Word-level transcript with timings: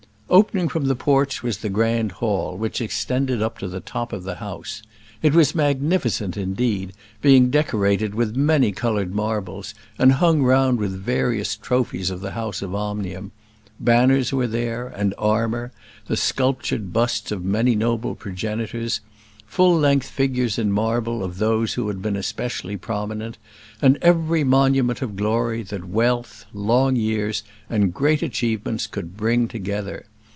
Opening 0.33 0.69
from 0.69 0.85
the 0.85 0.95
porch 0.95 1.43
was 1.43 1.57
the 1.57 1.67
grand 1.67 2.13
hall, 2.13 2.55
which 2.55 2.79
extended 2.79 3.41
up 3.41 3.57
to 3.57 3.67
the 3.67 3.81
top 3.81 4.13
of 4.13 4.23
the 4.23 4.35
house. 4.35 4.81
It 5.21 5.33
was 5.33 5.53
magnificent, 5.53 6.37
indeed; 6.37 6.93
being 7.21 7.49
decorated 7.49 8.15
with 8.15 8.37
many 8.37 8.71
coloured 8.71 9.13
marbles, 9.13 9.73
and 9.99 10.13
hung 10.13 10.41
round 10.41 10.79
with 10.79 10.97
various 10.97 11.57
trophies 11.57 12.09
of 12.09 12.21
the 12.21 12.31
house 12.31 12.61
of 12.61 12.73
Omnium; 12.73 13.33
banners 13.77 14.31
were 14.31 14.47
there, 14.47 14.87
and 14.87 15.13
armour; 15.17 15.73
the 16.07 16.15
sculptured 16.15 16.93
busts 16.93 17.33
of 17.33 17.43
many 17.43 17.75
noble 17.75 18.15
progenitors; 18.15 19.01
full 19.45 19.77
length 19.77 20.07
figures 20.07 20.57
in 20.57 20.71
marble 20.71 21.25
of 21.25 21.39
those 21.39 21.73
who 21.73 21.89
had 21.89 22.01
been 22.01 22.15
especially 22.15 22.77
prominent; 22.77 23.37
and 23.81 23.97
every 24.01 24.45
monument 24.45 25.01
of 25.01 25.17
glory 25.17 25.61
that 25.61 25.83
wealth, 25.89 26.45
long 26.53 26.95
years, 26.95 27.43
and 27.69 27.93
great 27.93 28.21
achievements 28.23 28.87
could 28.87 29.17
bring 29.17 29.49
together. 29.49 30.05